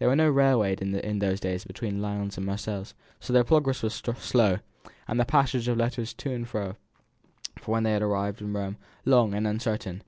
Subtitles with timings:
[0.00, 3.94] There was no railroad in those days between Lyons and Marseilles, so their progress was
[4.18, 4.58] slow,
[5.06, 6.74] and the passage of letters to and fro,
[7.64, 10.02] when they had arrived in Rome, long and uncertain.